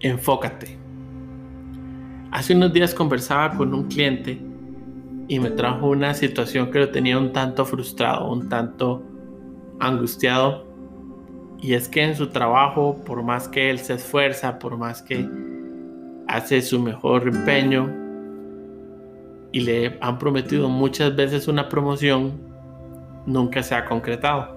[0.00, 0.78] enfócate.
[2.30, 4.40] Hace unos días conversaba con un cliente
[5.28, 9.02] y me trajo una situación que lo tenía un tanto frustrado, un tanto
[9.80, 10.66] angustiado.
[11.60, 15.28] Y es que en su trabajo, por más que él se esfuerza, por más que
[16.28, 17.90] hace su mejor empeño
[19.50, 22.32] y le han prometido muchas veces una promoción,
[23.26, 24.56] nunca se ha concretado.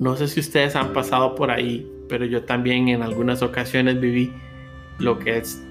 [0.00, 4.32] No sé si ustedes han pasado por ahí, pero yo también en algunas ocasiones viví
[4.98, 5.62] lo que es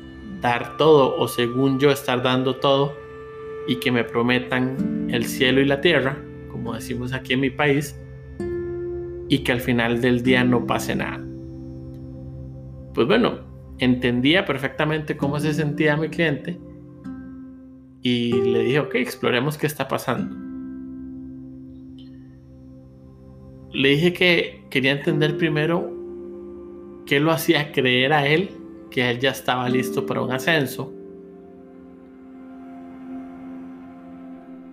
[0.41, 2.93] dar todo o según yo estar dando todo
[3.67, 6.17] y que me prometan el cielo y la tierra,
[6.51, 7.99] como decimos aquí en mi país,
[9.27, 11.23] y que al final del día no pase nada.
[12.93, 13.39] Pues bueno,
[13.79, 16.59] entendía perfectamente cómo se sentía mi cliente
[18.01, 20.35] y le dije, ok, exploremos qué está pasando.
[23.73, 25.91] Le dije que quería entender primero
[27.05, 28.49] qué lo hacía creer a él
[28.89, 30.93] que él ya estaba listo para un ascenso.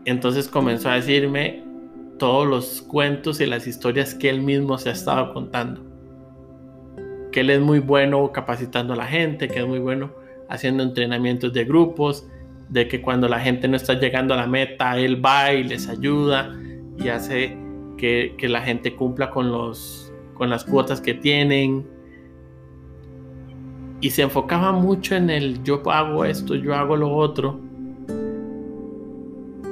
[0.05, 1.65] Entonces comenzó a decirme
[2.19, 5.83] todos los cuentos y las historias que él mismo se ha estado contando.
[7.33, 10.13] Que él es muy bueno capacitando a la gente, que es muy bueno
[10.49, 12.27] haciendo entrenamientos de grupos,
[12.69, 15.89] de que cuando la gente no está llegando a la meta, él va y les
[15.89, 16.57] ayuda
[16.99, 17.57] y hace
[17.97, 21.87] que, que la gente cumpla con, los, con las cuotas que tienen,
[24.03, 27.59] y se enfocaba mucho en el yo hago esto, yo hago lo otro,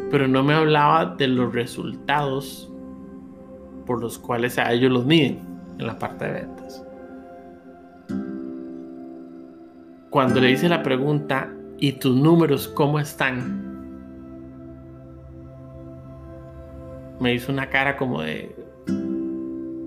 [0.09, 2.72] pero no me hablaba de los resultados
[3.87, 5.41] por los cuales a ellos los miden
[5.78, 6.87] en la parte de ventas.
[10.11, 13.69] Cuando le hice la pregunta, ¿y tus números cómo están?
[17.19, 18.55] Me hizo una cara como de,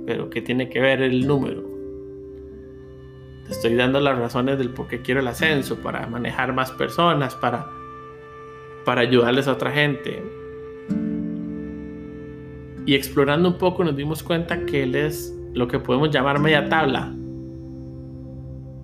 [0.05, 1.72] pero ¿qué tiene que ver el número?
[3.46, 7.36] Te estoy dando las razones del por qué quiero el ascenso, para manejar más personas,
[7.36, 7.68] para,
[8.86, 10.24] para ayudarles a otra gente.
[12.86, 16.70] Y explorando un poco nos dimos cuenta que él es lo que podemos llamar media
[16.70, 17.14] tabla.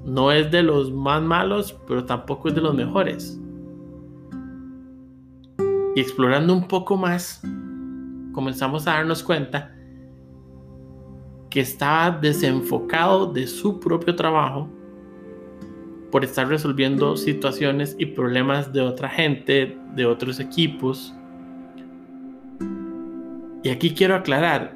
[0.06, 3.40] No es de los más malos, pero tampoco es de los mejores.
[5.96, 7.42] Y explorando un poco más,
[8.34, 9.79] comenzamos a darnos cuenta
[11.50, 14.70] que estaba desenfocado de su propio trabajo
[16.12, 21.14] por estar resolviendo situaciones y problemas de otra gente, de otros equipos.
[23.64, 24.76] Y aquí quiero aclarar,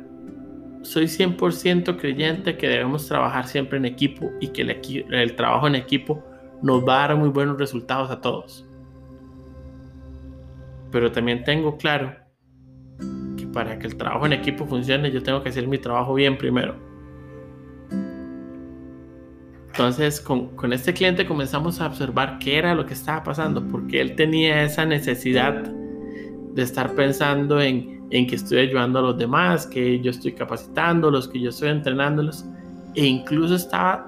[0.82, 6.24] soy 100% creyente que debemos trabajar siempre en equipo y que el, trabajo en equipo
[6.62, 8.66] nos va a dar muy buenos resultados a todos.
[10.92, 12.23] Pero también tengo claro
[13.54, 16.76] para que el trabajo en equipo funcione, yo tengo que hacer mi trabajo bien primero.
[19.68, 24.16] Entonces, con, este cliente comenzamos a observar qué era lo que estaba pasando, porque él
[24.16, 30.00] tenía esa necesidad de estar pensando en, en que estoy ayudando a los demás, que
[30.00, 32.46] yo estoy capacitándolos, que yo estoy entrenándolos,
[32.94, 34.08] e incluso estaba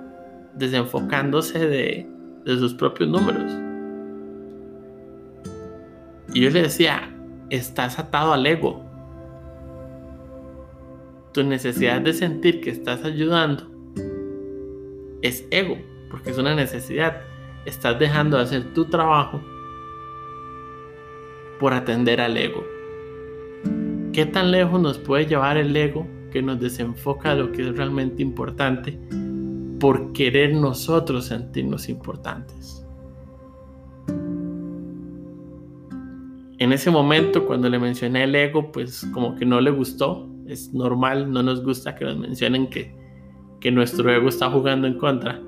[0.53, 2.07] desenfocándose de,
[2.45, 3.51] de sus propios números.
[6.31, 7.11] Y yo le decía,
[7.49, 8.94] estás atado al ego
[11.35, 13.65] tu necesidad de sentir que estás ayudando
[15.21, 15.77] es ego,
[16.09, 17.23] porque es una necesidad.
[17.65, 19.41] Estás dejando de hacer tu trabajo
[21.59, 22.63] por atender al ego.
[24.13, 27.75] ¿Qué tan lejos nos puede llevar el ego que nos desenfoca de lo que es
[27.75, 28.97] realmente importante
[29.77, 32.87] por querer nosotros sentirnos importantes?
[36.59, 40.73] En ese momento, cuando le mencioné el ego, pues como que no le gustó es
[40.73, 42.93] normal, no nos gusta que nos mencionen que,
[43.59, 45.41] que nuestro ego está jugando en contra.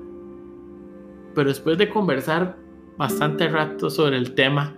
[1.34, 2.56] Pero después de conversar
[2.96, 4.76] bastante rato sobre el tema,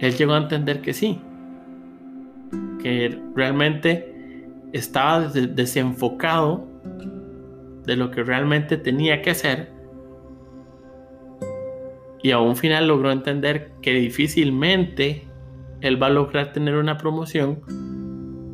[0.00, 1.20] él llegó a entender que sí,
[2.80, 6.66] que realmente estaba desenfocado
[7.84, 9.78] de lo que realmente tenía que hacer
[12.22, 15.22] y a un final logró entender que difícilmente
[15.80, 17.60] él va a lograr tener una promoción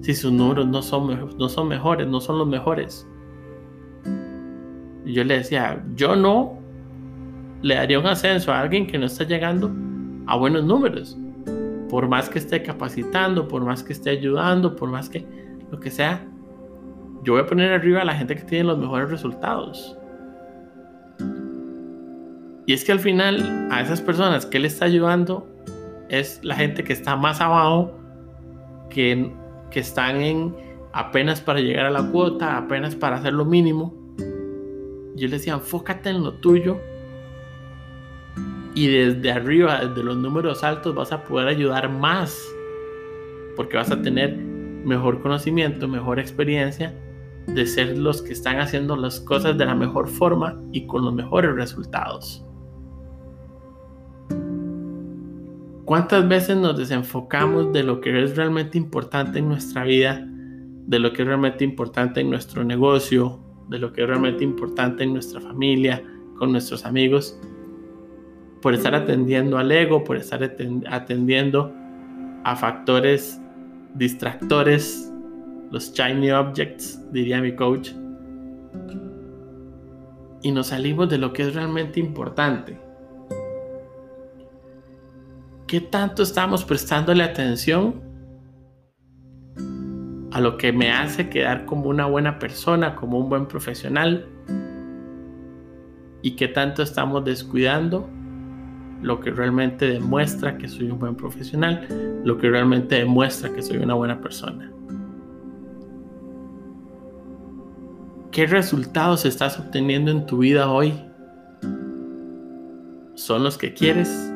[0.04, 3.08] si sus números no son, no son mejores, no son los mejores.
[5.06, 6.58] yo le decía, yo no
[7.62, 9.72] le daría un ascenso a alguien que no está llegando
[10.26, 11.16] a buenos números.
[11.88, 15.26] Por más que esté capacitando, por más que esté ayudando, por más que
[15.70, 16.22] lo que sea,
[17.22, 19.96] yo voy a poner arriba a la gente que tiene los mejores resultados.
[22.66, 25.48] Y es que al final a esas personas que él está ayudando
[26.10, 27.98] es la gente que está más abajo,
[28.90, 29.32] que
[29.74, 30.54] que están en
[30.92, 33.92] apenas para llegar a la cuota, apenas para hacer lo mínimo
[35.16, 36.78] Yo le decía, enfócate en lo tuyo
[38.76, 42.36] y desde arriba, desde los números altos, vas a poder ayudar más.
[43.54, 46.92] Porque vas a tener mejor conocimiento, mejor experiencia
[47.46, 51.14] de ser los que están haciendo las cosas de la mejor forma y con los
[51.14, 52.43] mejores resultados.
[55.84, 61.12] ¿Cuántas veces nos desenfocamos de lo que es realmente importante en nuestra vida, de lo
[61.12, 65.40] que es realmente importante en nuestro negocio, de lo que es realmente importante en nuestra
[65.40, 66.02] familia,
[66.38, 67.38] con nuestros amigos?
[68.64, 71.70] por estar atendiendo al ego, por estar atendiendo
[72.44, 73.38] a factores
[73.92, 75.12] distractores,
[75.70, 77.90] los shiny objects, diría mi coach.
[80.40, 82.80] Y nos salimos de lo que es realmente importante.
[85.74, 88.00] ¿Qué tanto estamos prestándole atención
[90.30, 94.24] a lo que me hace quedar como una buena persona, como un buen profesional?
[96.22, 98.08] ¿Y qué tanto estamos descuidando
[99.02, 103.78] lo que realmente demuestra que soy un buen profesional, lo que realmente demuestra que soy
[103.78, 104.70] una buena persona.
[108.30, 110.94] ¿Qué resultados estás obteniendo en tu vida hoy?
[113.16, 114.33] ¿Son los que quieres?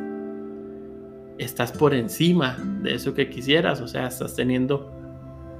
[1.39, 3.81] ¿Estás por encima de eso que quisieras?
[3.81, 4.93] O sea, ¿estás teniendo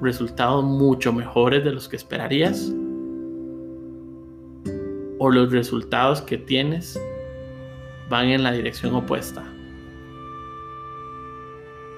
[0.01, 2.73] resultados mucho mejores de los que esperarías?
[5.19, 6.99] ¿O los resultados que tienes
[8.09, 9.45] van en la dirección opuesta.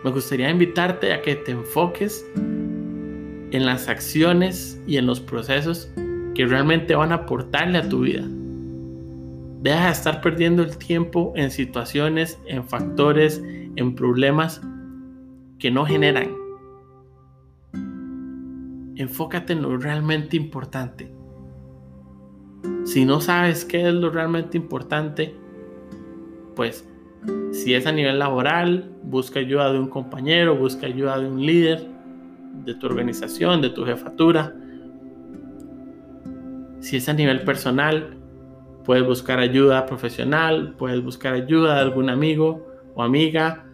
[0.02, 5.90] Me gustaría invitarte a que te enfoques en las acciones y en los procesos
[6.34, 8.26] que realmente van a aportarle a tu vida.
[9.60, 13.42] Deja de estar perdiendo el tiempo en situaciones, en factores,
[13.76, 14.62] en problemas
[15.58, 16.34] que no generan.
[18.96, 21.12] Enfócate en lo realmente importante.
[22.84, 25.36] Si no sabes qué es lo realmente importante,
[26.56, 26.88] pues
[27.52, 31.86] si es a nivel laboral, busca ayuda de un compañero, busca ayuda de un líder
[32.64, 34.54] de tu organización, de tu jefatura.
[36.80, 38.19] Si es a nivel personal,
[38.90, 42.66] puedes buscar ayuda profesional, puedes buscar ayuda de algún amigo
[42.96, 43.64] o amiga.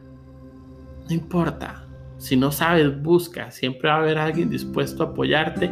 [1.08, 1.86] No importa.
[2.18, 3.50] Si no sabes, busca.
[3.50, 5.70] Siempre va a haber alguien dispuesto a apoyarte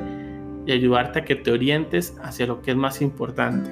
[0.64, 3.70] y ayudarte a que te orientes hacia lo que es más importante.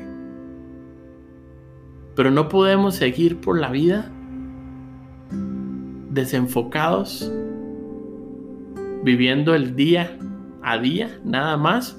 [2.16, 4.12] Pero no podemos seguir por la vida
[6.10, 7.32] desenfocados,
[9.04, 10.18] viviendo el día
[10.62, 11.98] a día nada más,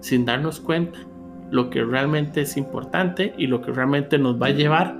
[0.00, 0.98] sin darnos cuenta
[1.52, 4.96] lo que realmente es importante y lo que realmente nos va a llevar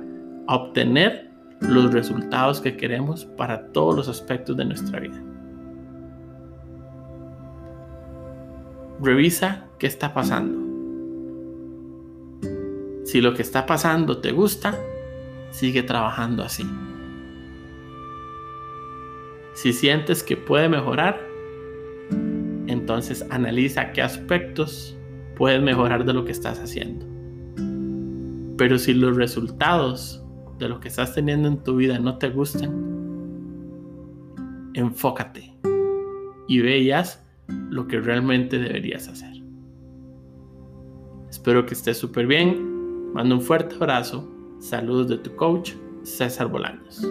[0.46, 5.19] a obtener los resultados que queremos para todos los aspectos de nuestra vida.
[9.00, 10.60] Revisa qué está pasando.
[13.06, 14.78] Si lo que está pasando te gusta,
[15.52, 16.66] sigue trabajando así.
[19.54, 21.19] Si sientes que puede mejorar,
[22.66, 24.99] entonces analiza qué aspectos
[25.37, 27.06] puedes mejorar de lo que estás haciendo.
[28.56, 30.25] Pero si los resultados
[30.58, 32.70] de lo que estás teniendo en tu vida no te gustan,
[34.75, 35.55] enfócate
[36.49, 37.25] y veas
[37.71, 39.33] lo que realmente deberías hacer.
[41.28, 42.73] Espero que estés súper bien
[43.12, 44.26] Mando un fuerte abrazo.
[44.59, 47.07] Saludos de tu coach, César Bolaños.